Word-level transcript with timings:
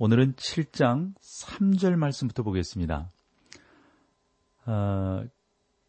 오늘은 0.00 0.34
7장 0.34 1.12
3절 1.18 1.96
말씀부터 1.96 2.44
보겠습니다. 2.44 3.10
어, 4.64 5.24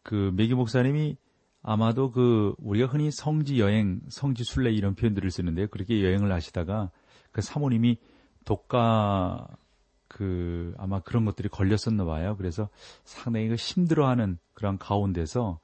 그 0.02 0.32
메기 0.34 0.52
목사님이 0.54 1.16
아마도 1.62 2.10
그 2.10 2.56
우리가 2.58 2.88
흔히 2.88 3.12
성지 3.12 3.60
여행, 3.60 4.00
성지 4.08 4.42
순례 4.42 4.72
이런 4.72 4.96
표현들을 4.96 5.30
쓰는데요. 5.30 5.68
그렇게 5.68 6.02
여행을 6.02 6.32
하시다가 6.32 6.90
그 7.30 7.40
사모님이 7.40 7.98
독가 8.44 9.46
그 10.08 10.74
아마 10.76 10.98
그런 10.98 11.24
것들이 11.24 11.48
걸렸었나 11.48 12.04
봐요. 12.04 12.34
그래서 12.36 12.68
상당히 13.04 13.46
그 13.46 13.54
힘들어하는 13.54 14.38
그런 14.54 14.76
가운데서 14.76 15.60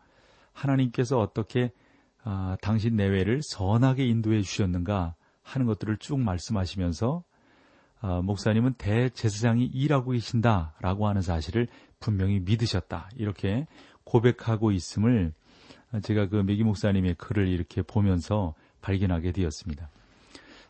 하나님께서 0.52 1.18
어떻게 1.18 1.72
아, 2.22 2.56
당신 2.62 2.94
내외를 2.94 3.40
선하게 3.42 4.06
인도해 4.06 4.42
주셨는가 4.42 5.16
하는 5.42 5.66
것들을 5.66 5.96
쭉 5.96 6.20
말씀하시면서 6.20 7.24
어, 8.00 8.22
목사님은 8.22 8.74
대제사장이 8.74 9.64
일하고 9.66 10.12
계신다라고 10.12 11.08
하는 11.08 11.22
사실을 11.22 11.68
분명히 11.98 12.40
믿으셨다. 12.40 13.10
이렇게 13.16 13.66
고백하고 14.04 14.70
있음을 14.72 15.32
제가 16.02 16.28
그 16.28 16.36
메기 16.36 16.62
목사님의 16.62 17.14
글을 17.14 17.48
이렇게 17.48 17.82
보면서 17.82 18.54
발견하게 18.80 19.32
되었습니다. 19.32 19.90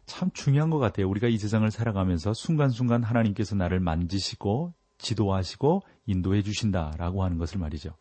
참 0.07 0.31
중요한 0.33 0.71
것 0.71 0.79
같아요. 0.79 1.09
우리가 1.09 1.29
이 1.29 1.37
세상을 1.37 1.69
살아가면서 1.71 2.33
순간순간 2.33 3.03
하나님께서 3.03 3.57
나를 3.57 3.81
만지시고 3.81 4.73
지도하시고 4.99 5.83
인도해 6.07 6.43
주신다라고 6.43 7.25
하는 7.25 7.39
것을 7.39 7.59
말이죠. 7.59 7.95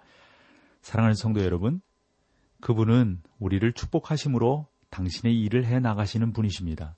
사랑하는 0.81 1.15
성도 1.15 1.43
여러분, 1.43 1.81
그분은 2.61 3.21
우리를 3.39 3.73
축복하심으로 3.73 4.67
당신의 4.91 5.37
일을 5.41 5.65
해 5.65 5.79
나가시는 5.79 6.31
분이십니다. 6.31 6.95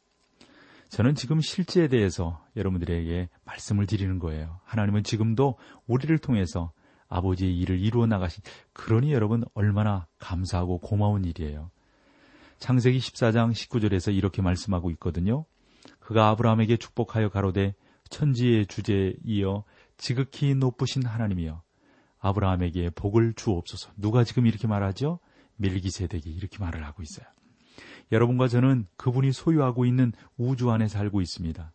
저는 0.90 1.16
지금 1.16 1.42
실제에 1.42 1.88
대해서 1.88 2.44
여러분들에게 2.56 3.30
말씀을 3.46 3.88
드리는 3.88 4.20
거예요. 4.20 4.60
하나님은 4.64 5.04
지금도 5.04 5.58
우리를 5.86 6.18
통해서 6.20 6.72
아버지의 7.10 7.58
일을 7.58 7.80
이루어 7.80 8.06
나가신 8.06 8.44
그러니 8.74 9.14
여러분 9.14 9.44
얼마나 9.54 10.08
감사하고 10.20 10.80
고마운 10.80 11.26
일이에요. 11.26 11.72
창세기 12.60 12.98
14장 12.98 13.52
19절에서 13.52 14.16
이렇게 14.16 14.42
말씀하고 14.42 14.90
있거든요. 14.92 15.46
그가 16.00 16.30
아브라함에게 16.30 16.78
축복하여 16.78 17.30
가로되 17.30 17.76
천지의 18.10 18.68
주제에 18.68 19.14
이어 19.24 19.64
지극히 19.98 20.56
높으신 20.56 21.06
하나님이여 21.06 21.62
아브라함에게 22.20 22.92
복을 22.92 23.34
주옵소서. 23.36 23.92
누가 23.96 24.24
지금 24.24 24.48
이렇게 24.48 24.68
말하죠? 24.68 25.20
밀기세덱이 25.58 26.24
이렇게 26.26 26.58
말을 26.60 26.86
하고 26.86 27.04
있어요. 27.04 27.28
여러분과 28.12 28.48
저는 28.48 28.88
그분이 28.96 29.32
소유하고 29.32 29.86
있는 29.86 30.14
우주 30.38 30.72
안에 30.72 30.88
살고 30.88 31.22
있습니다. 31.22 31.74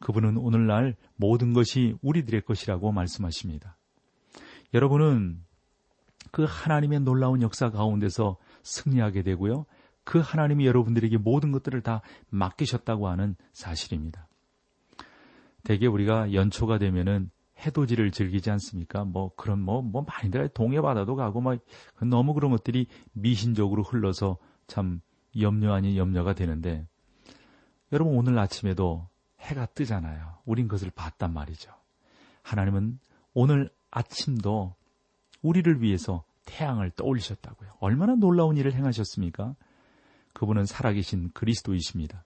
그분은 0.00 0.36
오늘날 0.36 0.96
모든 1.16 1.52
것이 1.52 1.96
우리들의 2.02 2.42
것이라고 2.42 2.92
말씀하십니다. 2.92 3.78
여러분은 4.74 5.44
그 6.30 6.46
하나님의 6.48 7.00
놀라운 7.00 7.42
역사 7.42 7.70
가운데서 7.70 8.36
승리하게 8.62 9.22
되고요. 9.22 9.66
그 10.04 10.18
하나님이 10.18 10.66
여러분들에게 10.66 11.18
모든 11.18 11.52
것들을 11.52 11.80
다 11.82 12.02
맡기셨다고 12.30 13.08
하는 13.08 13.36
사실입니다. 13.52 14.28
대개 15.62 15.86
우리가 15.86 16.32
연초가 16.32 16.78
되면은 16.78 17.30
해돋이를 17.64 18.10
즐기지 18.10 18.50
않습니까? 18.50 19.04
뭐 19.04 19.32
그런 19.36 19.60
뭐, 19.60 19.82
뭐 19.82 20.02
많이들 20.02 20.48
동해 20.48 20.80
바다도 20.80 21.14
가고 21.14 21.40
막 21.40 21.60
너무 22.00 22.34
그런 22.34 22.50
것들이 22.50 22.88
미신적으로 23.12 23.84
흘러서 23.84 24.38
참 24.66 25.00
염려 25.40 25.72
아닌 25.72 25.96
염려가 25.96 26.34
되는데 26.34 26.86
여러분 27.92 28.16
오늘 28.16 28.38
아침에도 28.38 29.08
해가 29.40 29.66
뜨잖아요. 29.66 30.38
우린 30.44 30.68
그것을 30.68 30.90
봤단 30.90 31.32
말이죠. 31.32 31.72
하나님은 32.42 32.98
오늘 33.34 33.70
아침도 33.90 34.74
우리를 35.42 35.82
위해서 35.82 36.24
태양을 36.44 36.90
떠올리셨다고요. 36.90 37.76
얼마나 37.80 38.14
놀라운 38.14 38.56
일을 38.56 38.74
행하셨습니까? 38.74 39.54
그분은 40.34 40.64
살아계신 40.64 41.30
그리스도이십니다. 41.32 42.24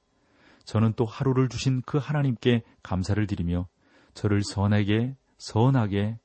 저는 0.65 0.95
또 0.97 1.05
하루를 1.05 1.49
주신 1.49 1.83
그 1.83 1.99
하나님께 1.99 2.63
감사를 2.83 3.25
드리며 3.27 3.69
저를 4.15 4.43
선하게, 4.43 5.17
선하게 5.39 6.19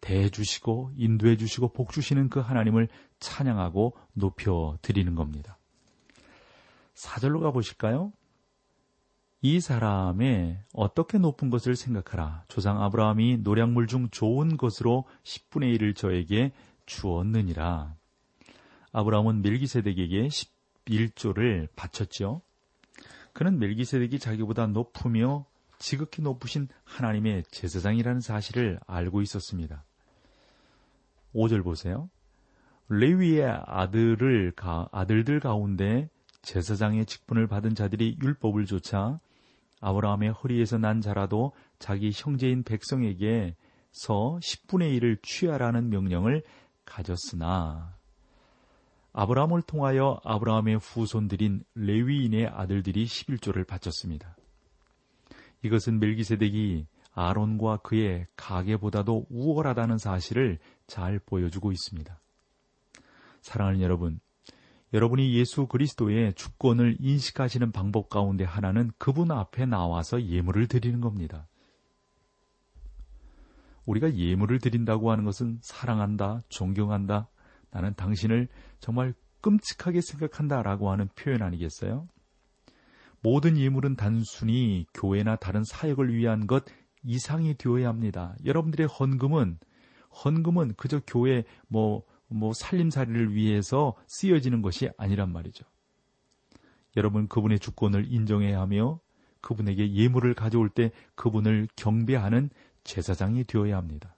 대해 0.00 0.28
주시고 0.28 0.92
인도해 0.96 1.36
주시고 1.36 1.72
복 1.72 1.92
주시는 1.92 2.30
그 2.30 2.40
하나님을 2.40 2.88
찬양하고 3.20 3.96
높여 4.14 4.78
드리는 4.82 5.14
겁니다. 5.14 5.58
사절로 6.94 7.40
가보실까요? 7.40 8.12
이 9.42 9.58
사람의 9.60 10.62
어떻게 10.74 11.18
높은 11.18 11.48
것을 11.48 11.74
생각하라. 11.74 12.44
조상 12.48 12.82
아브라함이 12.82 13.38
노량물 13.38 13.86
중 13.86 14.10
좋은 14.10 14.56
것으로 14.56 15.06
10분의 15.24 15.78
1을 15.78 15.96
저에게 15.96 16.52
주었느니라. 16.84 17.94
아브라함은 18.92 19.40
멜기세덱에게 19.40 20.28
11조를 20.28 21.68
바쳤죠. 21.74 22.42
그는 23.32 23.58
멜기세덱이 23.58 24.18
자기보다 24.18 24.66
높으며 24.66 25.46
지극히 25.78 26.20
높으신 26.20 26.68
하나님의 26.84 27.44
제사장이라는 27.50 28.20
사실을 28.20 28.78
알고 28.86 29.22
있었습니다. 29.22 29.84
5절 31.34 31.64
보세요. 31.64 32.10
레위의 32.88 33.44
아들을 33.66 34.52
아들들 34.92 35.40
가운데 35.40 36.10
제사장의 36.42 37.06
직분을 37.06 37.46
받은 37.46 37.74
자들이 37.74 38.18
율법을 38.22 38.66
조차 38.66 39.20
아브라함의 39.80 40.32
허리에서 40.32 40.78
난 40.78 41.00
자라도 41.00 41.52
자기 41.78 42.10
형제인 42.14 42.62
백성에게 42.62 43.56
서 43.92 44.38
10분의 44.40 44.98
1을 45.00 45.22
취하라는 45.22 45.90
명령을 45.90 46.42
가졌으나 46.84 47.96
아브라함을 49.12 49.62
통하여 49.62 50.20
아브라함의 50.24 50.78
후손들인 50.78 51.64
레위인의 51.74 52.46
아들들이 52.46 53.04
11조를 53.06 53.66
바쳤습니다. 53.66 54.36
이것은 55.62 55.98
멜기세덱이 55.98 56.86
아론과 57.12 57.78
그의 57.78 58.26
가계보다도 58.36 59.26
우월하다는 59.30 59.98
사실을 59.98 60.58
잘 60.86 61.18
보여주고 61.18 61.72
있습니다. 61.72 62.18
사랑하는 63.42 63.80
여러분, 63.80 64.20
여러분이 64.92 65.34
예수 65.34 65.66
그리스도의 65.66 66.34
주권을 66.34 66.96
인식하시는 66.98 67.70
방법 67.70 68.08
가운데 68.08 68.44
하나는 68.44 68.90
그분 68.98 69.30
앞에 69.30 69.66
나와서 69.66 70.22
예물을 70.22 70.66
드리는 70.66 71.00
겁니다. 71.00 71.46
우리가 73.86 74.14
예물을 74.14 74.58
드린다고 74.58 75.10
하는 75.10 75.24
것은 75.24 75.58
사랑한다, 75.62 76.40
존경한다, 76.48 77.28
나는 77.70 77.94
당신을 77.94 78.48
정말 78.80 79.14
끔찍하게 79.40 80.00
생각한다 80.00 80.62
라고 80.62 80.90
하는 80.90 81.08
표현 81.14 81.42
아니겠어요? 81.42 82.08
모든 83.22 83.56
예물은 83.56 83.96
단순히 83.96 84.86
교회나 84.94 85.36
다른 85.36 85.62
사역을 85.64 86.14
위한 86.14 86.46
것 86.46 86.64
이상이 87.04 87.54
되어야 87.54 87.88
합니다. 87.88 88.34
여러분들의 88.44 88.86
헌금은 88.86 89.58
헌금은 90.24 90.74
그저 90.76 91.00
교회 91.06 91.44
뭐 91.68 92.02
뭐 92.30 92.52
살림살이를 92.52 93.34
위해서 93.34 93.94
쓰여지는 94.06 94.62
것이 94.62 94.88
아니란 94.96 95.32
말이죠. 95.32 95.64
여러분 96.96 97.28
그분의 97.28 97.58
주권을 97.58 98.10
인정해야 98.10 98.60
하며 98.60 99.00
그분에게 99.40 99.94
예물을 99.94 100.34
가져올 100.34 100.68
때 100.68 100.92
그분을 101.14 101.68
경배하는 101.76 102.50
제사장이 102.84 103.44
되어야 103.44 103.76
합니다. 103.76 104.16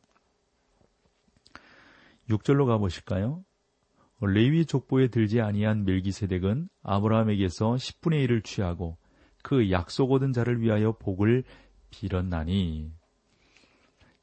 6절로 2.28 2.66
가보실까요? 2.66 3.44
레위 4.20 4.66
족보에 4.66 5.08
들지 5.08 5.40
아니한 5.40 5.84
멜기세덱은 5.84 6.68
아브라함에게서 6.82 7.74
10분의 7.74 8.26
1을 8.28 8.44
취하고 8.44 8.96
그 9.42 9.70
약속 9.72 10.12
얻은 10.12 10.32
자를 10.32 10.60
위하여 10.60 10.92
복을 10.92 11.42
빌었나니 11.90 12.92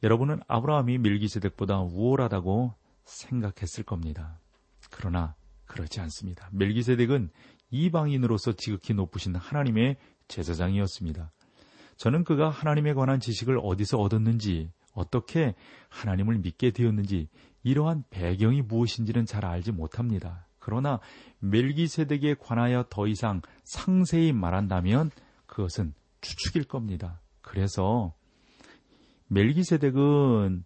여러분은 0.01 0.39
아브라함이 0.47 0.99
멜기세덱보다 0.99 1.81
우월하다고 1.81 2.73
생각했을 3.09 3.83
겁니다. 3.83 4.39
그러나 4.89 5.35
그렇지 5.65 5.99
않습니다. 6.01 6.49
멜기세덱은 6.51 7.29
이방인으로서 7.71 8.53
지극히 8.53 8.93
높으신 8.93 9.35
하나님의 9.35 9.97
제사장이었습니다. 10.27 11.31
저는 11.97 12.23
그가 12.23 12.49
하나님에 12.49 12.93
관한 12.93 13.19
지식을 13.19 13.59
어디서 13.61 13.97
얻었는지, 13.97 14.71
어떻게 14.93 15.53
하나님을 15.89 16.39
믿게 16.39 16.71
되었는지, 16.71 17.27
이러한 17.63 18.05
배경이 18.09 18.61
무엇인지는 18.61 19.25
잘 19.25 19.45
알지 19.45 19.71
못합니다. 19.71 20.47
그러나 20.59 20.99
멜기세덱에 21.39 22.35
관하여 22.39 22.85
더 22.89 23.07
이상 23.07 23.41
상세히 23.63 24.31
말한다면 24.31 25.11
그것은 25.45 25.93
추측일 26.21 26.65
겁니다. 26.65 27.21
그래서 27.41 28.13
멜기세덱은 29.27 30.65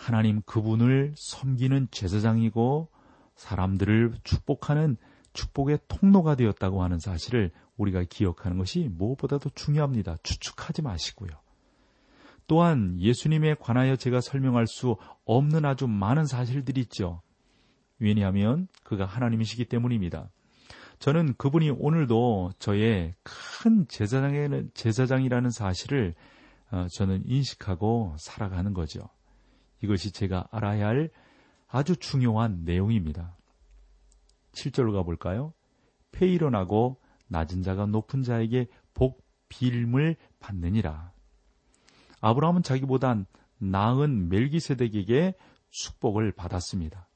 하나님 0.00 0.40
그분을 0.46 1.12
섬기는 1.14 1.88
제사장이고 1.90 2.88
사람들을 3.36 4.14
축복하는 4.24 4.96
축복의 5.34 5.80
통로가 5.88 6.36
되었다고 6.36 6.82
하는 6.82 6.98
사실을 6.98 7.50
우리가 7.76 8.04
기억하는 8.08 8.56
것이 8.56 8.88
무엇보다도 8.90 9.50
중요합니다. 9.50 10.16
추측하지 10.22 10.80
마시고요. 10.80 11.30
또한 12.46 12.96
예수님에 12.98 13.54
관하여 13.60 13.94
제가 13.94 14.22
설명할 14.22 14.66
수 14.66 14.96
없는 15.26 15.66
아주 15.66 15.86
많은 15.86 16.24
사실들이 16.24 16.80
있죠. 16.80 17.20
왜냐하면 17.98 18.68
그가 18.82 19.04
하나님이시기 19.04 19.66
때문입니다. 19.66 20.30
저는 20.98 21.34
그분이 21.36 21.70
오늘도 21.70 22.52
저의 22.58 23.14
큰 23.22 23.86
제사장이라는 23.88 25.50
사실을 25.50 26.14
어, 26.70 26.86
저는 26.90 27.24
인식하고 27.26 28.14
살아가는 28.18 28.72
거죠. 28.72 29.10
이것이 29.82 30.12
제가 30.12 30.48
알아야 30.50 30.88
할 30.88 31.10
아주 31.68 31.96
중요한 31.96 32.64
내용입니다. 32.64 33.36
7절로 34.52 34.92
가볼까요? 34.92 35.52
폐일어나고 36.12 37.00
낮은 37.28 37.62
자가 37.62 37.86
높은 37.86 38.22
자에게 38.22 38.66
복 38.94 39.24
빌임을 39.48 40.16
받느니라. 40.40 41.12
아브라함은 42.20 42.62
자기보단 42.62 43.26
나은 43.58 44.28
멜기세덱에게 44.28 45.34
축복을 45.70 46.32
받았습니다. 46.32 47.08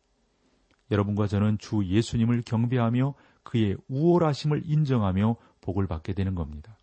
여러분과 0.90 1.26
저는 1.26 1.58
주 1.58 1.84
예수님을 1.84 2.42
경배하며 2.42 3.14
그의 3.42 3.76
우월하심을 3.88 4.62
인정하며 4.64 5.36
복을 5.60 5.86
받게 5.86 6.12
되는 6.12 6.34
겁니다. 6.34 6.76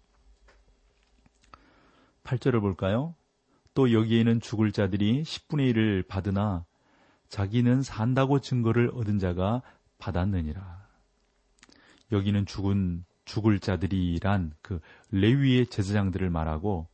8절을 2.24 2.62
볼까요? 2.62 3.16
또 3.74 3.94
여기에는 3.94 4.42
죽을 4.42 4.72
자들이 4.72 5.24
10분의 5.24 5.74
1을 5.74 6.08
받으나 6.08 6.66
자기는 7.30 7.82
산다고 7.82 8.40
증거를 8.40 8.92
얻은 8.94 9.20
자가 9.20 9.62
받았느니라. 9.98 10.88
여기는 12.12 12.46
죽은 12.46 13.06
죽을 13.24 13.60
자들이란 13.60 14.52
그 14.62 14.82
레위의 15.12 15.68
제사장들을 15.68 16.30
말하고 16.30 16.90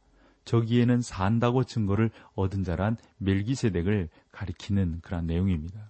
저기에는 0.45 1.01
산다고 1.01 1.63
증거를 1.63 2.11
얻은 2.35 2.63
자란 2.63 2.97
멜기세덱을 3.17 4.09
가리키는 4.31 5.01
그런 5.01 5.25
내용입니다. 5.25 5.89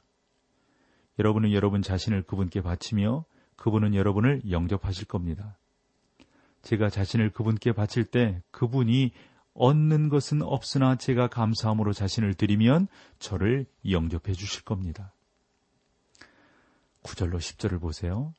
여러분은 1.19 1.51
여러분 1.51 1.81
자신을 1.81 2.23
그분께 2.23 2.61
바치며 2.61 3.25
그분은 3.55 3.93
여러분을 3.95 4.41
영접하실 4.49 5.05
겁니다. 5.07 5.57
제가 6.61 6.89
자신을 6.89 7.31
그분께 7.31 7.73
바칠 7.73 8.05
때 8.05 8.41
그분이 8.51 9.11
얻는 9.57 10.09
것은 10.09 10.43
없으나 10.43 10.95
제가 10.95 11.27
감사함으로 11.27 11.91
자신을 11.91 12.35
드리면 12.35 12.87
저를 13.19 13.65
영접해 13.89 14.33
주실 14.33 14.63
겁니다. 14.63 15.13
9절로 17.03 17.37
10절을 17.37 17.81
보세요. 17.81 18.33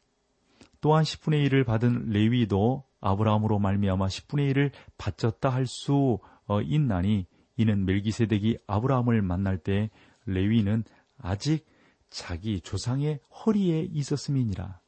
또한 0.81 1.03
10분의 1.03 1.49
1을 1.49 1.67
받은 1.67 2.11
레위도 2.11 2.85
아브라함으로 3.01 3.59
말미암아 3.59 4.07
10분의 4.07 4.53
1을 4.53 4.71
바쳤다 4.97 5.51
할수 5.51 6.19
어, 6.47 6.61
있나니 6.63 7.27
이는 7.57 7.85
멜기세덱이 7.85 8.59
아브라함을 8.67 9.21
만날 9.23 9.59
때 9.59 9.91
레위는 10.27 10.85
아직 11.19 11.67
자기 12.11 12.61
조상의 12.61 13.19
허리에 13.45 13.89
있었음이니라. 13.93 14.81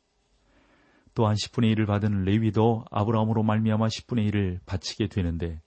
또한 1.15 1.35
10분의 1.35 1.75
1을 1.75 1.87
받은 1.89 2.25
레위도 2.25 2.85
아브라함으로 2.91 3.43
말미암아 3.43 3.87
10분의 3.87 4.31
1을 4.31 4.61
바치게 4.65 5.09
되는데 5.09 5.61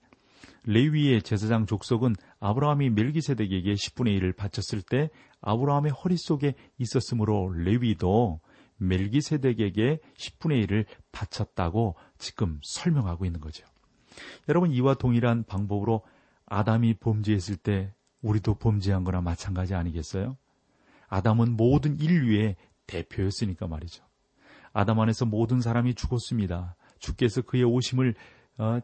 레위의 0.66 1.22
제사장 1.22 1.66
족속은 1.66 2.16
아브라함이 2.40 2.90
멜기세덱에게 2.90 3.74
10분의 3.74 4.18
1을 4.20 4.36
바쳤을 4.36 4.82
때 4.82 5.10
아브라함의 5.40 5.92
허리 5.92 6.16
속에 6.16 6.54
있었으므로 6.78 7.50
레위도 7.52 8.40
멜기세덱에게 8.78 9.98
10분의 10.16 10.66
1을 10.66 10.86
바쳤다고 11.12 11.96
지금 12.18 12.58
설명하고 12.62 13.24
있는 13.24 13.40
거죠. 13.40 13.66
여러분 14.48 14.72
이와 14.72 14.94
동일한 14.94 15.44
방법으로 15.44 16.02
아담이 16.46 16.94
범죄했을 16.94 17.56
때 17.56 17.92
우리도 18.22 18.54
범죄한 18.54 19.04
거나 19.04 19.20
마찬가지 19.20 19.74
아니겠어요? 19.74 20.36
아담은 21.08 21.56
모든 21.56 21.98
인류의 22.00 22.56
대표였으니까 22.86 23.66
말이죠. 23.66 24.04
아담 24.72 25.00
안에서 25.00 25.24
모든 25.26 25.60
사람이 25.60 25.94
죽었습니다. 25.94 26.76
주께서 26.98 27.42
그의 27.42 27.64
오심을 27.64 28.10
어, 28.10 28.14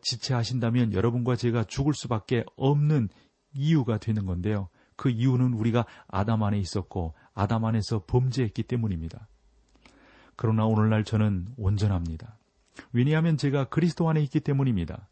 지체하신다면 0.01 0.93
여러분과 0.93 1.37
제가 1.37 1.65
죽을 1.65 1.95
수밖에 1.95 2.45
없는 2.57 3.09
이유가 3.53 3.99
되는 3.99 4.27
건데요. 4.27 4.69
그 4.97 5.11
이유는 5.11 5.55
우리가 5.55 5.87
아담 6.09 6.43
안에 6.43 6.59
있었고 6.59 7.15
아담 7.35 7.65
안에서 7.65 8.05
범죄했기 8.07 8.65
때문입니다. 8.65 9.29
그러나 10.37 10.65
오늘날 10.65 11.05
저는 11.05 11.49
온전합니다. 11.57 12.39
왜냐하면 12.93 13.37
제가 13.37 13.65
그리스도 13.69 14.09
안에 14.09 14.23
있기 14.23 14.41
때문입니다. 14.41 15.09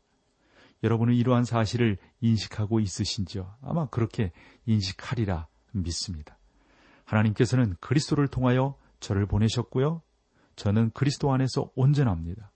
여러분은 0.82 1.14
이러한 1.14 1.44
사실을 1.44 1.98
인식하고 2.20 2.80
있으신지요? 2.80 3.54
아마 3.62 3.86
그렇게 3.86 4.32
인식하리라 4.66 5.48
믿습니다. 5.72 6.38
하나님께서는 7.04 7.74
그리스도를 7.80 8.28
통하여 8.28 8.76
저를 9.00 9.26
보내셨고요. 9.26 10.02
저는 10.56 10.90
그리스도 10.92 11.32
안에서 11.32 11.70
온전합니다. 11.74 12.50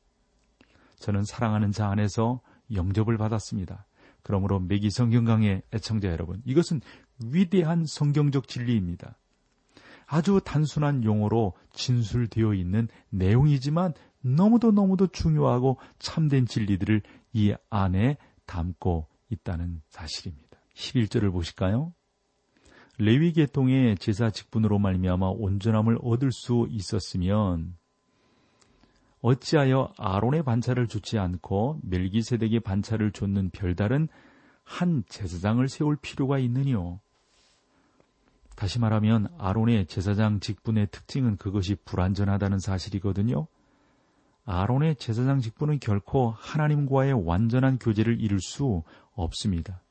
저는 1.03 1.25
사랑하는 1.25 1.73
자 1.73 1.89
안에서 1.89 2.41
영접을 2.73 3.19
받았습니다. 3.19 3.87
그러므로 4.23 4.61
매기 4.61 4.89
성경강의 4.89 5.63
애청자 5.75 6.09
여러분, 6.09 6.41
이것은 6.45 6.81
위대한 7.27 7.85
성경적 7.85 8.47
진리입니다. 8.47 9.19
아주 10.07 10.41
단순한 10.45 11.03
용어로 11.03 11.55
진술되어 11.73 12.55
있는 12.55 12.87
내용이지만 13.11 13.95
너무도 14.21 14.71
너무도 14.71 15.09
중요하고 15.09 15.79
참된 15.99 16.47
진리들을 16.47 17.03
이 17.33 17.53
안에 17.69 18.17
담고 18.47 19.09
있다는 19.29 19.83
사실입니다. 19.89 20.59
11절을 20.77 21.33
보실까요? 21.33 21.93
레위 22.99 23.33
계통의 23.33 23.97
제사 23.99 24.31
직분으로 24.31 24.79
말미암아 24.79 25.31
온전함을 25.31 25.99
얻을 26.01 26.31
수 26.31 26.69
있었으면 26.71 27.75
어찌하여 29.23 29.93
아론의 29.97 30.43
반차를 30.43 30.89
주지 30.89 31.19
않고 31.19 31.81
멜기세덱의 31.83 32.61
반차를 32.61 33.13
줬는 33.13 33.51
별다른 33.51 34.09
한 34.65 35.05
제사장을 35.09 35.67
세울 35.69 35.97
필요가 35.97 36.39
있느니요? 36.39 37.01
다시 38.57 38.79
말하면 38.79 39.29
아론의 39.39 39.87
제사장 39.87 40.41
직분의 40.41 40.89
특징은 40.91 41.37
그것이 41.37 41.77
불완전하다는 41.85 42.59
사실이거든요. 42.59 43.47
아론의 44.45 44.97
제사장 44.97 45.41
직분은 45.41 45.79
결코 45.79 46.31
하나님과의 46.37 47.13
완전한 47.25 47.79
교제를 47.79 48.21
이룰 48.21 48.41
수 48.41 48.83
없습니다. 49.15 49.83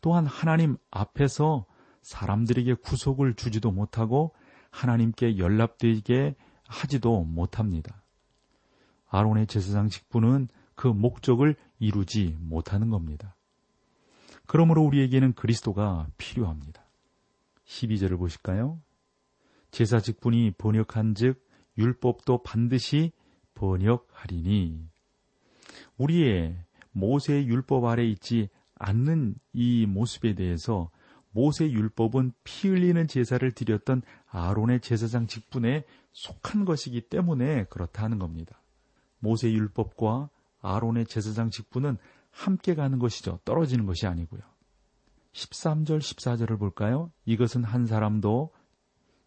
또한 0.00 0.26
하나님 0.26 0.76
앞에서 0.90 1.66
사람들에게 2.02 2.74
구속을 2.74 3.34
주지도 3.34 3.70
못하고 3.70 4.34
하나님께 4.70 5.38
연락되게 5.38 6.34
하지도 6.66 7.22
못합니다. 7.22 7.99
아론의 9.10 9.46
제사장 9.46 9.88
직분은 9.88 10.48
그 10.74 10.88
목적을 10.88 11.56
이루지 11.78 12.36
못하는 12.40 12.88
겁니다. 12.88 13.36
그러므로 14.46 14.82
우리에게는 14.82 15.34
그리스도가 15.34 16.08
필요합니다. 16.16 16.82
12절을 17.66 18.18
보실까요? 18.18 18.80
제사 19.70 20.00
직분이 20.00 20.52
번역한 20.56 21.14
즉 21.14 21.46
율법도 21.78 22.42
반드시 22.42 23.12
번역하리니 23.54 24.88
우리의 25.96 26.56
모세의 26.92 27.46
율법 27.46 27.84
아래 27.84 28.04
있지 28.04 28.48
않는 28.74 29.36
이 29.52 29.86
모습에 29.86 30.34
대해서 30.34 30.90
모세 31.32 31.70
율법은 31.70 32.32
피 32.42 32.68
흘리는 32.68 33.06
제사를 33.06 33.48
드렸던 33.52 34.02
아론의 34.26 34.80
제사장 34.80 35.26
직분에 35.26 35.84
속한 36.12 36.64
것이기 36.64 37.02
때문에 37.02 37.64
그렇다 37.64 38.02
하는 38.02 38.18
겁니다. 38.18 38.59
모세 39.20 39.50
율법과 39.50 40.28
아론의 40.60 41.06
제사장 41.06 41.50
직분은 41.50 41.96
함께 42.30 42.74
가는 42.74 42.98
것이죠. 42.98 43.40
떨어지는 43.44 43.86
것이 43.86 44.06
아니고요. 44.06 44.40
13절, 45.32 45.98
14절을 45.98 46.58
볼까요? 46.58 47.10
이것은 47.24 47.64
한 47.64 47.86
사람도 47.86 48.50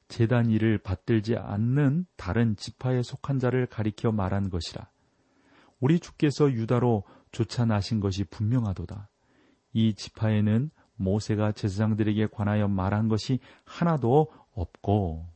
재단 0.10 0.50
일을 0.50 0.78
받들지 0.78 1.38
않는 1.38 2.06
다른 2.18 2.56
지파에 2.56 3.02
속한 3.02 3.40
자를 3.40 3.66
가리켜 3.66 4.12
말한 4.12 4.50
것이라. 4.50 4.88
우리 5.80 6.00
주께서 6.00 6.52
유다로 6.52 7.04
쫓아나신 7.32 8.00
것이 8.00 8.24
분명하도다. 8.26 9.10
이 9.74 9.96
지파에는 9.96 10.70
모세가 10.96 11.54
제사장들에게 11.54 12.28
관하여 12.28 12.68
말한 12.68 13.08
것이 13.08 13.40
하나도 13.66 14.32
없고 14.54 15.28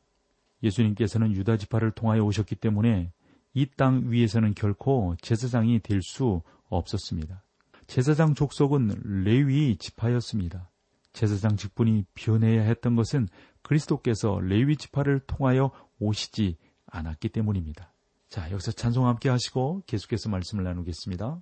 예수님께서는 0.63 1.33
유다 1.33 1.57
지파를 1.57 1.91
통하여 1.91 2.23
오셨기 2.23 2.55
때문에 2.55 3.11
이 3.57 3.65
땅 3.75 4.11
위에서는 4.11 4.53
결코 4.53 5.15
제사장이 5.19 5.79
될 5.79 6.01
수 6.03 6.41
없었습니다. 6.69 7.43
제사장 7.87 8.35
족속은 8.35 9.23
레위 9.23 9.77
지파였습니다. 9.77 10.69
제사장 11.13 11.55
직분이 11.57 12.05
변해야 12.13 12.61
했던 12.61 12.95
것은 12.95 13.27
그리스도께서 13.63 14.39
레위 14.41 14.77
지파를 14.77 15.21
통하여 15.21 15.71
오시지 15.99 16.57
않았기 16.85 17.29
때문입니다. 17.29 17.91
자, 18.29 18.51
여기서 18.51 18.73
찬송 18.73 19.07
함께 19.07 19.29
하시고 19.29 19.81
계속해서 19.87 20.29
말씀을 20.29 20.63
나누겠습니다. 20.63 21.41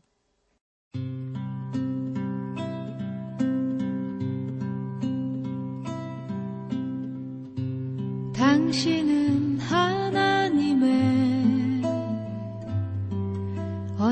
당신은 8.34 9.45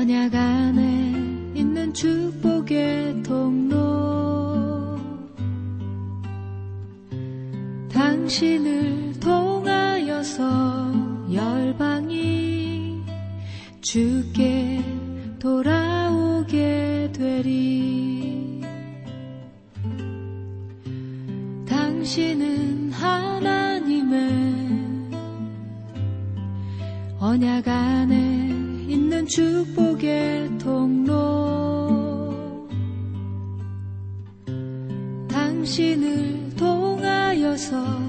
언약 0.04 0.34
안에 0.34 1.12
있는 1.54 1.94
축복의 1.94 3.22
통로. 3.22 4.98
당신을 7.90 9.18
통하여서 9.18 10.92
열방이 11.32 13.02
주께 13.80 14.84
돌아오게 15.38 17.10
되리. 17.14 18.60
당신은 21.66 22.92
하나님의 22.92 24.28
언약 27.18 27.66
안에 27.66 28.43
있는 29.14 29.26
축복의 29.28 30.58
통로. 30.58 32.34
당신을 35.28 36.50
통하여서 36.56 38.03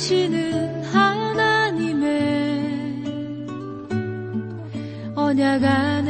당신은 0.00 0.82
하나님의 0.82 2.08
언약 5.14 5.62
안에 5.62 6.09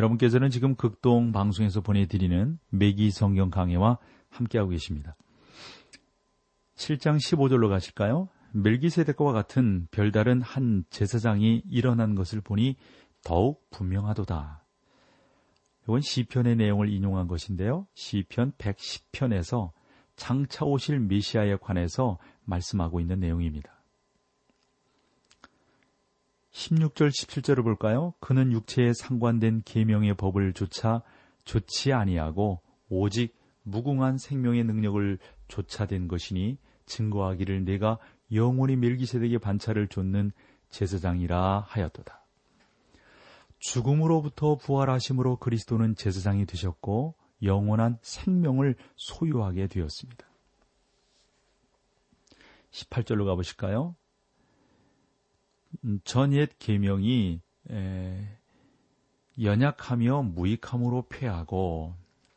여러분께서는 0.00 0.48
지금 0.48 0.74
극동 0.74 1.30
방송에서 1.32 1.82
보내드리는 1.82 2.58
매기 2.70 3.10
성경 3.10 3.50
강해와 3.50 3.98
함께하고 4.30 4.70
계십니다. 4.70 5.14
7장 6.76 7.16
15절로 7.16 7.68
가실까요? 7.68 8.28
멜기세덱과 8.52 9.32
같은 9.32 9.86
별다른 9.90 10.40
한 10.40 10.84
제사장이 10.90 11.62
일어난 11.68 12.14
것을 12.14 12.40
보니 12.40 12.76
더욱 13.22 13.68
분명하도다. 13.70 14.64
이건 15.84 16.00
시편의 16.00 16.56
내용을 16.56 16.88
인용한 16.88 17.28
것인데요. 17.28 17.86
시편 17.94 18.52
110편에서 18.52 19.72
장차 20.16 20.64
오실 20.64 21.00
메시아에 21.00 21.56
관해서 21.56 22.18
말씀하고 22.44 23.00
있는 23.00 23.20
내용입니다. 23.20 23.79
16절 26.52 27.08
17절을 27.10 27.62
볼까요? 27.62 28.14
그는 28.20 28.52
육체에 28.52 28.92
상관된 28.92 29.62
계명의 29.64 30.14
법을 30.14 30.52
조차 30.52 31.02
좋지 31.44 31.92
아니하고 31.92 32.60
오직 32.88 33.36
무궁한 33.62 34.18
생명의 34.18 34.64
능력을 34.64 35.18
쫓아된 35.48 36.08
것이니 36.08 36.58
증거하기를 36.86 37.64
내가 37.64 37.98
영원히 38.32 38.76
멜기세덱의 38.76 39.38
반차를 39.38 39.88
쫓는 39.88 40.32
제사장이라 40.70 41.66
하였도다. 41.68 42.24
죽음으로부터 43.58 44.56
부활하심으로 44.56 45.36
그리스도는 45.36 45.94
제사장이 45.94 46.46
되셨고 46.46 47.14
영원한 47.42 47.98
생명을 48.02 48.74
소유하게 48.96 49.66
되었습니다. 49.66 50.26
18절로 52.70 53.26
가보실까요? 53.26 53.94
음, 55.84 56.00
전옛 56.04 56.58
계명이 56.58 57.40
연약하며 59.40 60.22
무익함으로 60.22 61.06
패하고 61.08 61.94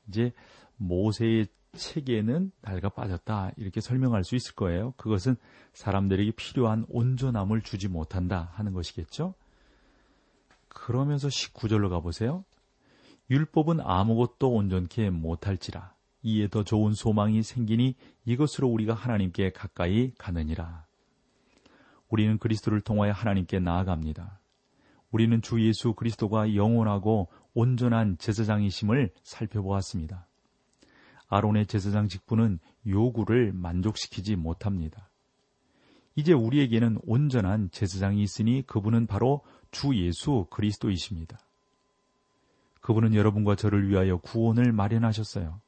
이제 0.08 0.32
모세의 0.78 1.48
체계는 1.76 2.52
낡아 2.62 2.90
빠졌다 2.90 3.52
이렇게 3.58 3.82
설명할 3.82 4.24
수 4.24 4.36
있을 4.36 4.54
거예요. 4.56 4.94
그것은 4.98 5.36
사람들에게 5.74 6.32
필요한 6.32 6.86
온전함을 6.90 7.62
주지 7.62 7.88
못한다 7.88 8.52
하는 8.54 8.74
것이겠죠. 8.74 9.34
그러면서 10.68 11.28
19절로 11.28 11.90
가보세요. 11.90 12.46
율법은 13.30 13.80
아무것도 13.82 14.52
온전케 14.52 15.10
못할지라 15.10 15.94
이에 16.22 16.48
더 16.48 16.64
좋은 16.64 16.94
소망이 16.94 17.42
생기니 17.42 17.96
이것으로 18.26 18.68
우리가 18.68 18.94
하나님께 18.94 19.52
가까이 19.52 20.14
가느니라. 20.18 20.86
우리는 22.14 22.38
그리스도를 22.38 22.80
통하여 22.80 23.12
하나님께 23.12 23.58
나아갑니다. 23.58 24.40
우리는 25.10 25.42
주 25.42 25.60
예수 25.66 25.94
그리스도가 25.94 26.54
영원하고 26.54 27.28
온전한 27.56 28.20
제사장이심을 28.20 29.10
살펴보았습니다. 29.24 30.28
아론의 31.28 31.66
제사장 31.66 32.08
직분은 32.08 32.60
요구를 32.86 33.52
만족시키지 33.54 34.36
못합니다. 34.36 35.10
이제 36.16 36.34
우리에게는 36.34 37.00
온전한 37.02 37.72
제사장이 37.72 38.22
있으니 38.22 38.62
그분은 38.68 39.08
바로 39.08 39.42
주 39.72 39.96
예수 39.96 40.46
그리스도이십니다. 40.52 41.40
그분은 42.82 43.16
여러분과 43.16 43.56
저를 43.56 43.90
위하여 43.90 44.18
구원을 44.18 44.72
마련하셨어요. 44.72 45.60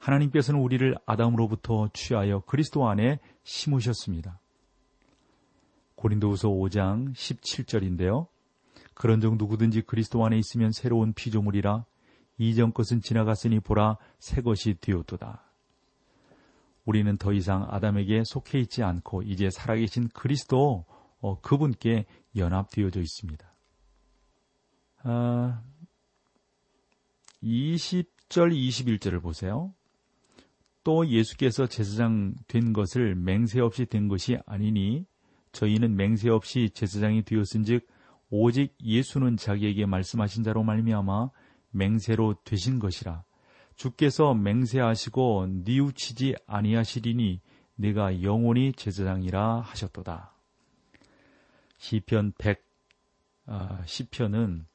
하나님께서는 0.00 0.60
우리를 0.60 0.96
아담으로부터 1.06 1.88
취하여 1.92 2.40
그리스도 2.40 2.88
안에 2.88 3.20
심으셨습니다. 3.44 4.41
고린도후서 6.02 6.48
5장 6.48 7.14
17절인데요. 7.14 8.26
그런즉 8.94 9.36
누구든지 9.36 9.82
그리스도 9.82 10.24
안에 10.26 10.36
있으면 10.36 10.72
새로운 10.72 11.12
피조물이라 11.12 11.84
이전 12.38 12.72
것은 12.72 13.02
지나갔으니 13.02 13.60
보라 13.60 13.98
새 14.18 14.42
것이 14.42 14.74
되었도다. 14.80 15.44
우리는 16.84 17.16
더 17.18 17.32
이상 17.32 17.68
아담에게 17.70 18.24
속해 18.24 18.58
있지 18.58 18.82
않고 18.82 19.22
이제 19.22 19.48
살아계신 19.48 20.08
그리스도 20.08 20.84
어, 21.20 21.40
그분께 21.40 22.06
연합되어져 22.34 23.00
있습니다. 23.00 23.54
아, 25.04 25.62
20절 27.44 28.52
21절을 28.52 29.22
보세요. 29.22 29.72
또 30.82 31.06
예수께서 31.06 31.68
제사장 31.68 32.34
된 32.48 32.72
것을 32.72 33.14
맹세 33.14 33.60
없이 33.60 33.86
된 33.86 34.08
것이 34.08 34.36
아니니 34.46 35.06
저희는 35.52 35.96
맹세 35.96 36.30
없이 36.30 36.70
제사장이 36.72 37.22
되었은즉 37.22 37.86
오직 38.30 38.74
예수는 38.82 39.36
자기에게 39.36 39.86
말씀하신 39.86 40.42
자로 40.42 40.62
말미암아 40.62 41.30
맹세로 41.70 42.36
되신 42.44 42.78
것이라 42.78 43.24
주께서 43.76 44.34
맹세하시고 44.34 45.62
뉘우치지 45.64 46.36
아니하시리니 46.46 47.40
내가 47.74 48.22
영원히 48.22 48.72
제사장이라 48.72 49.60
하셨도다. 49.60 50.34
시편 51.78 52.32
100 52.38 52.64
아, 53.46 53.82
시편은 53.84 54.66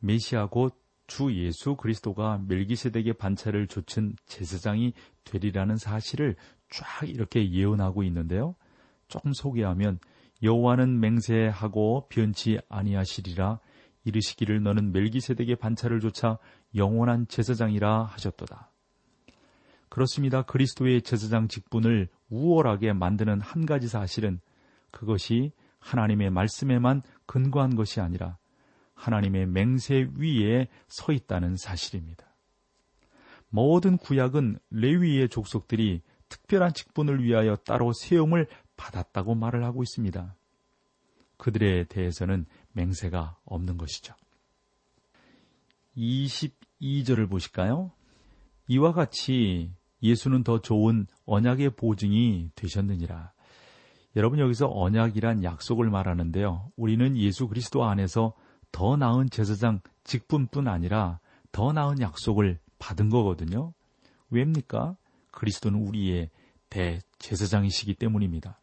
메시아 0.00 0.48
곧주 0.48 1.32
예수 1.34 1.76
그리스도가 1.76 2.38
멜기세덱의 2.48 3.14
반차를 3.14 3.68
조친 3.68 4.16
제사장이 4.26 4.94
되리라는 5.24 5.76
사실을 5.76 6.34
쫙 6.70 7.08
이렇게 7.08 7.52
예언하고 7.52 8.02
있는데요. 8.02 8.56
조금 9.06 9.32
소개하면 9.32 10.00
여호와는 10.42 11.00
맹세하고 11.00 12.08
변치 12.08 12.58
아니하시리라 12.68 13.60
이르시기를 14.04 14.62
너는 14.62 14.92
멜기세덱의 14.92 15.56
반차를 15.56 16.00
조차 16.00 16.38
영원한 16.74 17.26
제사장이라 17.28 18.04
하셨도다. 18.04 18.70
그렇습니다. 19.88 20.42
그리스도의 20.42 21.02
제사장 21.02 21.48
직분을 21.48 22.08
우월하게 22.30 22.92
만드는 22.92 23.40
한 23.40 23.66
가지 23.66 23.88
사실은 23.88 24.40
그것이 24.90 25.52
하나님의 25.80 26.30
말씀에만 26.30 27.02
근거한 27.26 27.74
것이 27.74 28.00
아니라 28.00 28.38
하나님의 28.94 29.46
맹세 29.46 30.08
위에 30.16 30.68
서 30.88 31.12
있다는 31.12 31.56
사실입니다. 31.56 32.26
모든 33.48 33.96
구약은 33.96 34.58
레위의 34.70 35.28
족속들이 35.28 36.02
특별한 36.28 36.72
직분을 36.72 37.24
위하여 37.24 37.56
따로 37.56 37.92
세움을 37.92 38.46
받았다고 38.80 39.34
말을 39.34 39.62
하고 39.62 39.82
있습니다. 39.82 40.34
그들에 41.36 41.84
대해서는 41.84 42.46
맹세가 42.72 43.36
없는 43.44 43.76
것이죠. 43.76 44.14
22절을 45.96 47.28
보실까요? 47.28 47.92
이와 48.68 48.92
같이 48.92 49.70
예수는 50.02 50.44
더 50.44 50.62
좋은 50.62 51.06
언약의 51.26 51.70
보증이 51.76 52.50
되셨느니라. 52.54 53.32
여러분 54.16 54.38
여기서 54.38 54.70
언약이란 54.72 55.44
약속을 55.44 55.90
말하는데요. 55.90 56.72
우리는 56.76 57.16
예수 57.18 57.48
그리스도 57.48 57.84
안에서 57.84 58.34
더 58.72 58.96
나은 58.96 59.28
제사장 59.30 59.80
직분뿐 60.04 60.68
아니라 60.68 61.20
더 61.52 61.72
나은 61.72 62.00
약속을 62.00 62.58
받은 62.78 63.10
거거든요. 63.10 63.74
왜입니까? 64.30 64.96
그리스도는 65.32 65.86
우리의 65.86 66.30
대제사장이시기 66.70 67.94
때문입니다. 67.94 68.59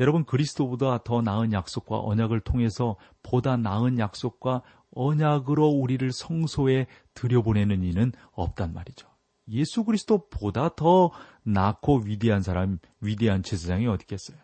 여러분 0.00 0.24
그리스도보다 0.24 1.02
더 1.02 1.22
나은 1.22 1.52
약속과 1.52 2.00
언약을 2.00 2.40
통해서 2.40 2.96
보다 3.22 3.56
나은 3.56 3.98
약속과 3.98 4.62
언약으로 4.92 5.68
우리를 5.68 6.10
성소에 6.12 6.86
들여보내는 7.14 7.82
이는 7.82 8.12
없단 8.32 8.72
말이죠. 8.72 9.08
예수 9.50 9.84
그리스도보다 9.84 10.74
더 10.74 11.10
낫고 11.42 12.02
위대한 12.04 12.42
사람, 12.42 12.78
위대한 13.00 13.42
제사장이 13.42 13.86
어디 13.86 14.02
있겠어요? 14.04 14.38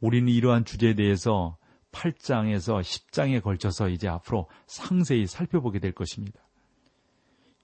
우리는 0.00 0.28
이러한 0.28 0.64
주제에 0.64 0.94
대해서 0.94 1.58
8장에서 1.92 2.80
10장에 2.80 3.42
걸쳐서 3.42 3.88
이제 3.88 4.08
앞으로 4.08 4.48
상세히 4.66 5.26
살펴보게 5.26 5.80
될 5.80 5.92
것입니다. 5.92 6.40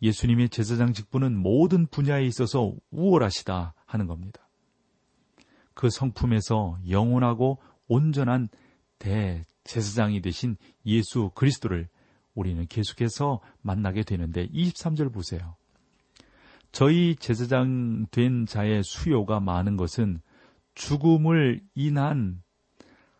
예수님의 0.03 0.51
제사장 0.51 0.93
직분은 0.93 1.37
모든 1.37 1.87
분야에 1.87 2.25
있어서 2.27 2.75
우월하시다 2.91 3.75
하는 3.87 4.07
겁니다. 4.07 4.46
그 5.77 5.91
성품에서 5.91 6.79
영원하고 6.89 7.59
온전한 7.87 8.49
대제사장이 8.99 10.23
되신 10.23 10.57
예수 10.87 11.31
그리스도를 11.35 11.87
우리는 12.35 12.67
계속해서 12.67 13.41
만나게 13.61 14.03
되는데 14.03 14.49
23절 14.49 15.13
보세요. 15.13 15.55
저희 16.73 17.15
제사장 17.17 18.07
된 18.11 18.47
자의 18.47 18.83
수요가 18.83 19.39
많은 19.39 19.77
것은 19.77 20.21
죽음을 20.75 21.63
인한 21.75 22.43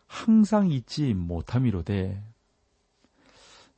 항상 0.07 0.69
잊지 0.71 1.13
못함이로되 1.13 2.23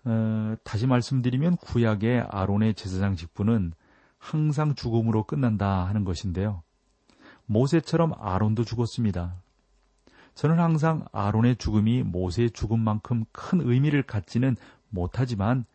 어, 0.06 0.56
다시 0.64 0.88
말씀드리면 0.88 1.58
구약의 1.58 2.28
아론의 2.30 2.76
제사장 2.76 3.18
직분은 3.18 3.74
항상 4.18 4.74
죽음으로 4.74 5.26
끝난다 5.26 5.86
하는 5.86 6.06
것인데요. 6.06 6.64
모세처럼 7.50 8.14
아론도 8.20 8.64
죽었습니다. 8.64 9.42
저는 10.36 10.60
항상 10.60 11.06
아론의 11.12 11.56
죽음이 11.56 12.04
모세의 12.04 12.52
죽음만큼 12.52 13.26
큰 13.32 13.62
의미를 13.62 14.04
갖지는 14.04 14.56
못하지만 14.90 15.66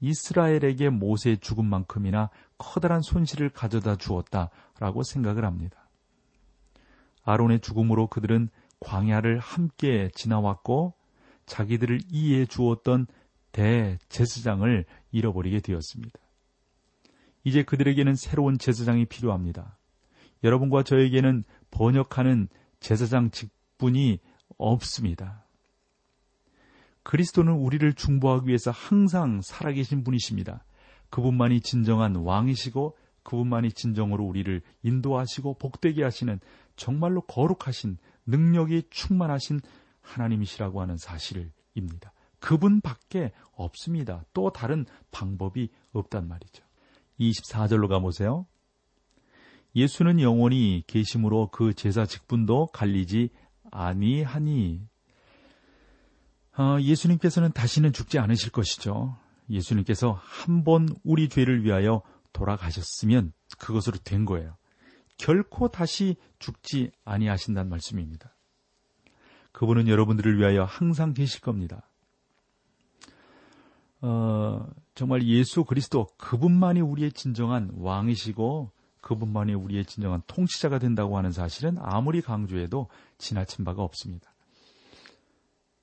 이스라엘에게 0.00 0.88
모세의 0.88 1.38
죽음만큼이나 1.38 2.30
커다란 2.56 3.02
손실을 3.02 3.50
가져다 3.50 3.96
주었다라고 3.96 5.02
생각을 5.02 5.44
합니다. 5.44 5.88
아론의 7.24 7.60
죽음으로 7.60 8.06
그들은 8.06 8.48
광야를 8.80 9.38
함께 9.38 10.08
지나왔고 10.14 10.94
자기들을 11.44 12.00
이해해 12.10 12.46
주었던 12.46 13.06
대제사장을 13.52 14.84
잃어버리게 15.12 15.60
되었습니다. 15.60 16.18
이제 17.44 17.62
그들에게는 17.62 18.14
새로운 18.14 18.56
제사장이 18.56 19.04
필요합니다. 19.06 19.77
여러분과 20.44 20.82
저에게는 20.82 21.44
번역하는 21.70 22.48
제사장 22.80 23.30
직분이 23.30 24.20
없습니다. 24.56 25.44
그리스도는 27.02 27.52
우리를 27.54 27.90
중보하기 27.94 28.48
위해서 28.48 28.70
항상 28.70 29.40
살아계신 29.42 30.04
분이십니다. 30.04 30.64
그분만이 31.10 31.60
진정한 31.60 32.16
왕이시고 32.16 32.96
그분만이 33.22 33.72
진정으로 33.72 34.24
우리를 34.24 34.62
인도하시고 34.82 35.54
복되게 35.54 36.02
하시는 36.02 36.38
정말로 36.76 37.22
거룩하신 37.22 37.98
능력이 38.26 38.84
충만하신 38.90 39.60
하나님이시라고 40.00 40.80
하는 40.80 40.96
사실입니다. 40.96 42.12
그분밖에 42.40 43.32
없습니다. 43.52 44.24
또 44.32 44.50
다른 44.50 44.86
방법이 45.10 45.70
없단 45.92 46.28
말이죠. 46.28 46.64
24절로 47.20 47.88
가보세요. 47.88 48.46
예수는 49.74 50.20
영원히 50.20 50.82
계심으로 50.86 51.48
그 51.50 51.74
제사 51.74 52.04
직분도 52.06 52.68
갈리지 52.68 53.30
아니하니 53.70 54.82
어, 56.56 56.78
예수님께서는 56.80 57.52
다시는 57.52 57.92
죽지 57.92 58.18
않으실 58.18 58.50
것이죠. 58.50 59.16
예수님께서 59.50 60.20
한 60.22 60.64
번 60.64 60.88
우리 61.04 61.28
죄를 61.28 61.64
위하여 61.64 62.02
돌아가셨으면 62.32 63.32
그것으로 63.58 63.98
된 63.98 64.24
거예요. 64.24 64.56
결코 65.16 65.68
다시 65.68 66.16
죽지 66.38 66.90
아니하신다는 67.04 67.70
말씀입니다. 67.70 68.34
그분은 69.52 69.88
여러분들을 69.88 70.38
위하여 70.38 70.64
항상 70.64 71.14
계실 71.14 71.40
겁니다. 71.40 71.88
어, 74.00 74.68
정말 74.94 75.24
예수 75.24 75.64
그리스도 75.64 76.06
그분만이 76.18 76.80
우리의 76.80 77.12
진정한 77.12 77.70
왕이시고 77.74 78.70
그분만이 79.08 79.54
우리의 79.54 79.86
진정한 79.86 80.20
통치자가 80.26 80.78
된다고 80.78 81.16
하는 81.16 81.32
사실은 81.32 81.76
아무리 81.80 82.20
강조해도 82.20 82.88
지나친 83.16 83.64
바가 83.64 83.82
없습니다. 83.82 84.34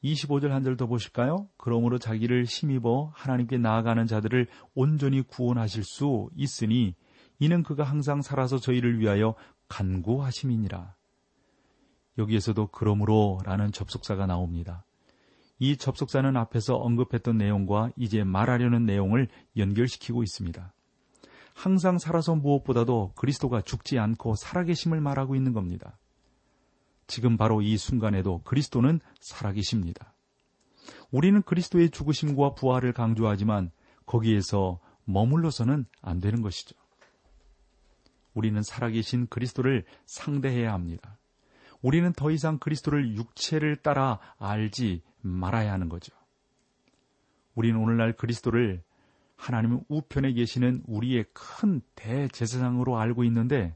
25절 0.03 0.49
한 0.49 0.63
절 0.63 0.77
더 0.77 0.85
보실까요? 0.85 1.49
그러므로 1.57 1.97
자기를 1.97 2.43
힘입어 2.45 3.11
하나님께 3.15 3.57
나아가는 3.57 4.05
자들을 4.05 4.45
온전히 4.75 5.23
구원하실 5.23 5.83
수 5.83 6.29
있으니 6.35 6.93
이는 7.39 7.63
그가 7.63 7.83
항상 7.83 8.21
살아서 8.21 8.59
저희를 8.59 8.99
위하여 8.99 9.33
간구하심이니라. 9.69 10.93
여기에서도 12.19 12.67
그러므로 12.67 13.39
라는 13.43 13.71
접속사가 13.71 14.27
나옵니다. 14.27 14.85
이 15.57 15.77
접속사는 15.77 16.37
앞에서 16.37 16.75
언급했던 16.75 17.39
내용과 17.39 17.89
이제 17.97 18.23
말하려는 18.23 18.85
내용을 18.85 19.29
연결시키고 19.57 20.21
있습니다. 20.21 20.74
항상 21.55 21.97
살아서 21.97 22.35
무엇보다도 22.35 23.13
그리스도가 23.15 23.61
죽지 23.61 23.97
않고 23.97 24.35
살아계심을 24.35 24.99
말하고 24.99 25.35
있는 25.35 25.53
겁니다. 25.53 25.97
지금 27.07 27.37
바로 27.37 27.61
이 27.61 27.77
순간에도 27.77 28.41
그리스도는 28.43 28.99
살아계십니다. 29.21 30.13
우리는 31.11 31.41
그리스도의 31.41 31.89
죽으심과 31.91 32.55
부활을 32.55 32.91
강조하지만 32.91 33.71
거기에서 34.05 34.79
머물러서는 35.05 35.85
안 36.01 36.19
되는 36.19 36.41
것이죠. 36.41 36.75
우리는 38.33 38.61
살아계신 38.61 39.27
그리스도를 39.27 39.85
상대해야 40.05 40.73
합니다. 40.73 41.17
우리는 41.81 42.11
더 42.13 42.31
이상 42.31 42.59
그리스도를 42.59 43.15
육체를 43.15 43.77
따라 43.77 44.19
알지 44.37 45.03
말아야 45.21 45.71
하는 45.71 45.87
거죠. 45.87 46.13
우리는 47.53 47.79
오늘날 47.79 48.13
그리스도를 48.13 48.83
하나님 49.35 49.79
우편에 49.89 50.33
계시는 50.33 50.83
우리의 50.87 51.25
큰 51.33 51.81
대제사장으로 51.95 52.97
알고 52.97 53.23
있는데 53.25 53.75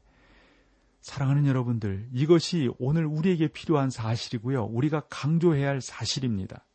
사랑하는 1.00 1.46
여러분들, 1.46 2.08
이것이 2.12 2.70
오늘 2.78 3.06
우리에게 3.06 3.48
필요한 3.48 3.88
사실이고요. 3.90 4.64
우리가 4.64 5.04
강조해야 5.08 5.68
할 5.68 5.80
사실입니다. 5.80 6.66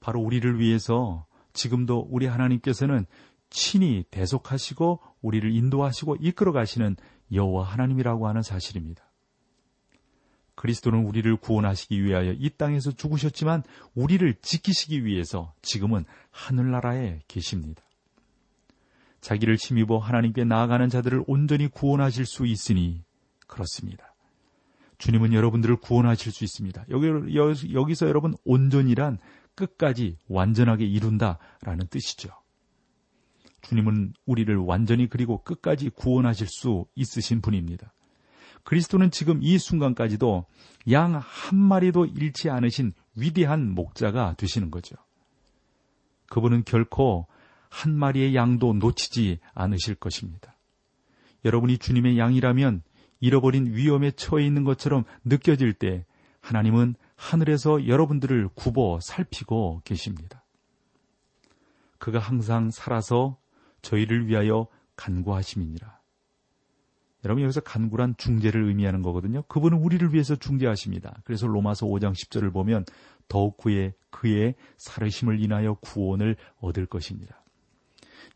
바로 0.00 0.20
우리를 0.20 0.60
위해서 0.60 1.26
지금도 1.52 2.06
우리 2.10 2.26
하나님께서는 2.26 3.06
친히 3.50 4.04
대속하시고 4.10 5.00
우리를 5.22 5.52
인도하시고 5.52 6.16
이끌어 6.20 6.52
가시는 6.52 6.96
여호와 7.32 7.64
하나님이라고 7.64 8.28
하는 8.28 8.42
사실입니다. 8.42 9.07
그리스도는 10.58 11.04
우리를 11.04 11.36
구원하시기 11.36 12.04
위하여 12.04 12.32
이 12.32 12.50
땅에서 12.50 12.90
죽으셨지만 12.90 13.62
우리를 13.94 14.34
지키시기 14.42 15.04
위해서 15.04 15.54
지금은 15.62 16.04
하늘나라에 16.32 17.20
계십니다. 17.28 17.82
자기를 19.20 19.54
힘입어 19.54 19.98
하나님께 19.98 20.44
나아가는 20.44 20.88
자들을 20.88 21.24
온전히 21.28 21.68
구원하실 21.68 22.26
수 22.26 22.44
있으니 22.44 23.04
그렇습니다. 23.46 24.14
주님은 24.98 25.32
여러분들을 25.32 25.76
구원하실 25.76 26.32
수 26.32 26.42
있습니다. 26.42 26.86
여기, 26.90 27.06
여기서 27.72 28.08
여러분 28.08 28.34
온전이란 28.44 29.18
끝까지 29.54 30.18
완전하게 30.26 30.86
이룬다라는 30.86 31.86
뜻이죠. 31.88 32.30
주님은 33.62 34.14
우리를 34.26 34.56
완전히 34.56 35.08
그리고 35.08 35.42
끝까지 35.44 35.90
구원하실 35.90 36.48
수 36.48 36.86
있으신 36.96 37.40
분입니다. 37.40 37.92
그리스도는 38.68 39.10
지금 39.10 39.42
이 39.42 39.56
순간까지도 39.56 40.44
양 40.90 41.14
한 41.14 41.58
마리도 41.58 42.04
잃지 42.04 42.50
않으신 42.50 42.92
위대한 43.14 43.74
목자가 43.74 44.34
되시는 44.36 44.70
거죠. 44.70 44.94
그분은 46.28 46.64
결코 46.64 47.26
한 47.70 47.94
마리의 47.94 48.34
양도 48.34 48.74
놓치지 48.74 49.38
않으실 49.54 49.94
것입니다. 49.94 50.54
여러분이 51.46 51.78
주님의 51.78 52.18
양이라면 52.18 52.82
잃어버린 53.20 53.74
위험에 53.74 54.10
처해 54.10 54.44
있는 54.44 54.64
것처럼 54.64 55.04
느껴질 55.24 55.72
때 55.72 56.04
하나님은 56.42 56.94
하늘에서 57.16 57.86
여러분들을 57.86 58.50
굽어 58.54 59.00
살피고 59.00 59.80
계십니다. 59.82 60.44
그가 61.96 62.18
항상 62.18 62.70
살아서 62.70 63.38
저희를 63.80 64.26
위하여 64.26 64.66
간구하심이니라. 64.96 65.97
여러분 67.24 67.42
여기서 67.42 67.60
간구란 67.60 68.14
중재를 68.16 68.64
의미하는 68.64 69.02
거거든요. 69.02 69.42
그분은 69.42 69.78
우리를 69.78 70.12
위해서 70.12 70.36
중재하십니다. 70.36 71.20
그래서 71.24 71.46
로마서 71.46 71.86
5장 71.86 72.12
10절을 72.12 72.52
보면 72.52 72.84
더욱 73.26 73.56
그의 73.56 73.94
그의 74.10 74.54
살으심을 74.76 75.42
인하여 75.42 75.74
구원을 75.74 76.36
얻을 76.60 76.86
것입니다. 76.86 77.42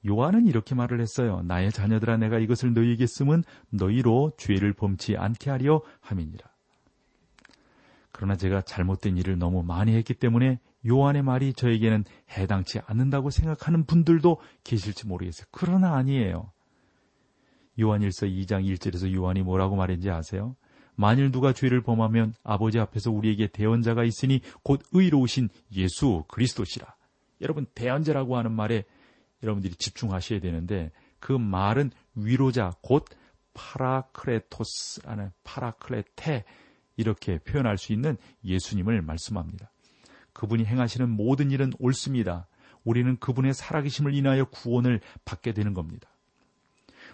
요한은 0.07 0.47
이렇게 0.47 0.75
말을 0.75 1.01
했어요. 1.01 1.43
나의 1.43 1.71
자녀들아 1.71 2.17
내가 2.17 2.39
이것을 2.39 2.75
너희에게 2.75 3.07
쓰면 3.07 3.45
너희로 3.71 4.33
죄를 4.37 4.73
범치 4.73 5.17
않게 5.17 5.51
하려 5.51 5.83
함이니라. 6.01 6.53
그러나 8.11 8.37
제가 8.37 8.63
잘못된 8.63 9.17
일을 9.17 9.39
너무 9.39 9.63
많이 9.63 9.95
했기 9.95 10.15
때문에 10.15 10.59
요한의 10.89 11.23
말이 11.23 11.53
저에게는 11.55 12.05
해당치 12.37 12.81
않는다고 12.87 13.31
생각하는 13.31 13.85
분들도 13.85 14.39
계실지 14.65 15.07
모르겠어요. 15.07 15.47
그러나 15.51 15.95
아니에요. 15.95 16.52
요한일서 17.79 18.27
2장 18.27 18.65
1절에서 18.65 19.13
요한이 19.13 19.43
뭐라고 19.43 19.77
말했는지 19.77 20.11
아세요? 20.11 20.57
만일 20.95 21.31
누가 21.31 21.53
죄를 21.53 21.83
범하면 21.83 22.35
아버지 22.43 22.79
앞에서 22.79 23.11
우리에게 23.11 23.49
대언자가 23.49 24.05
있으니 24.05 24.41
곧 24.63 24.83
의로우신 24.93 25.49
예수 25.73 26.25
그리스도시라. 26.29 26.95
여러분 27.41 27.67
대언자라고 27.75 28.37
하는 28.37 28.53
말에 28.53 28.85
여러분들이 29.43 29.75
집중하셔야 29.75 30.41
되는데 30.41 30.93
그 31.19 31.33
말은 31.33 31.91
위로자 32.15 32.73
곧 32.83 33.07
파라크레토스라는 33.55 35.31
파라크레테 35.45 36.45
이렇게 36.97 37.39
표현할 37.39 37.79
수 37.79 37.93
있는 37.93 38.17
예수님을 38.45 39.03
말씀합니다. 39.03 39.71
그분이 40.33 40.65
행하시는 40.65 41.09
모든 41.09 41.51
일은 41.51 41.73
옳습니다. 41.79 42.47
우리는 42.85 43.17
그분의 43.19 43.55
살아계심을 43.55 44.15
인하여 44.15 44.45
구원을 44.47 45.01
받게 45.25 45.53
되는 45.53 45.75
겁니다. 45.75 46.09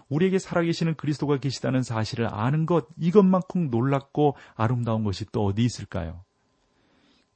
우리에게 0.08 0.38
살아계시는 0.38 0.94
그리스도가 0.94 1.38
계시다는 1.38 1.82
사실을 1.82 2.32
아는 2.32 2.66
것, 2.66 2.86
이것만큼 2.98 3.70
놀랍고 3.70 4.36
아름다운 4.54 5.04
것이 5.04 5.26
또 5.32 5.44
어디 5.44 5.64
있을까요? 5.64 6.24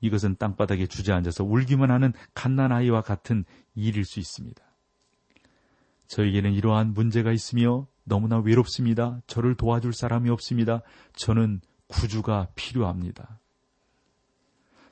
이것은 0.01 0.37
땅바닥에 0.37 0.87
주저앉아서 0.87 1.45
울기만 1.45 1.91
하는 1.91 2.13
갓난아이와 2.35 3.03
같은 3.03 3.45
일일 3.75 4.05
수 4.05 4.19
있습니다. 4.19 4.63
저에게는 6.09 6.53
이러한 6.53 6.93
문제가 6.93 7.33
있으며 7.33 7.87
너무나 8.05 8.39
외롭습니다. 8.39 9.21
저를 9.27 9.55
도와줄 9.55 9.93
사람이 9.93 10.29
없습니다. 10.31 10.83
저는 11.15 11.61
구주가 11.87 12.49
필요합니다. 12.55 13.41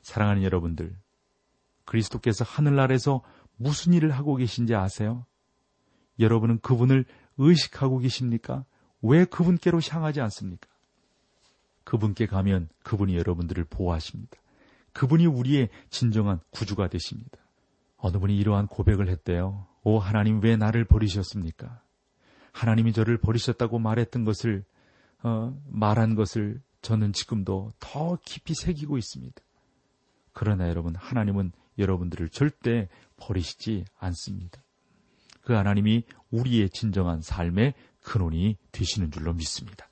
사랑하는 0.03 0.43
여러분들, 0.43 0.97
그리스도께서 1.85 2.45
하늘나라에서 2.45 3.23
무슨 3.57 3.93
일을 3.93 4.13
하고 4.13 4.37
계신지 4.37 4.75
아세요? 4.75 5.27
여러분은 6.21 6.61
그분을 6.61 7.05
의식하고 7.39 7.99
계십니까? 7.99 8.65
왜 9.03 9.25
그분께로 9.25 9.81
향하지 9.89 10.21
않습니까? 10.21 10.69
그분께 11.85 12.27
가면 12.27 12.69
그분이 12.83 13.17
여러분들을 13.17 13.65
보호하십니다. 13.65 14.37
그분이 14.93 15.27
우리의 15.27 15.71
진정한 15.89 16.41
구주가 16.51 16.89
되십니다. 16.89 17.39
어느 17.97 18.19
분이 18.19 18.37
이러한 18.37 18.67
고백을 18.67 19.09
했대요. 19.09 19.67
오 19.83 19.99
하나님 19.99 20.43
왜 20.43 20.57
나를 20.57 20.85
버리셨습니까? 20.85 21.81
하나님이 22.53 22.93
저를 22.93 23.19
버리셨다고 23.19 23.79
말했던 23.79 24.25
것을 24.25 24.65
어, 25.23 25.57
말한 25.69 26.15
것을 26.15 26.61
저는 26.83 27.13
지금도 27.13 27.73
더 27.79 28.19
깊이 28.25 28.55
새기고 28.55 28.99
있습니다. 28.99 29.41
그러나 30.33 30.69
여러분 30.69 30.95
하나님은 30.97 31.53
여러분들을 31.79 32.29
절대 32.31 32.89
버리시지 33.17 33.85
않습니다. 33.99 34.63
그 35.43 35.55
하나님이 35.55 36.05
우리의 36.31 36.71
진정한 36.71 37.21
삶의 37.21 37.75
근원이 38.03 38.57
되시는 38.73 39.11
줄로 39.11 39.33
믿습니다. 39.33 39.89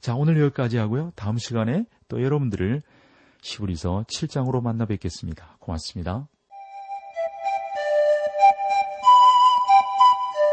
자, 0.00 0.14
오늘 0.14 0.40
여기까지 0.40 0.76
하고요. 0.76 1.12
다음 1.16 1.38
시간에 1.38 1.84
또 2.08 2.22
여러분들을 2.22 2.82
히브리서 3.40 4.04
7장으로 4.08 4.62
만나 4.62 4.86
뵙겠습니다. 4.86 5.56
고맙습니다. 5.60 6.28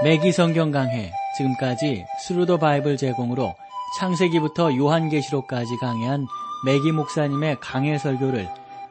매기 0.04 0.32
성경 0.32 0.71
강해 0.71 1.12
지금까지 1.38 2.06
Thru 2.28 2.45
the 2.45 2.58
Bible 2.58 2.98
제공으로 2.98 3.56
창세기부터 4.00 4.76
요한계시록까지 4.76 5.78
강해한 5.78 6.28
매기 6.65 6.91
목사님의 6.91 7.58
강해 7.62 7.98
설교를 7.98 8.50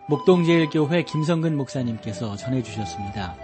목동제일교회 0.08 1.04
김성근 1.04 1.56
목사님께서 1.56 2.36
전해주셨습니다. 2.36 3.43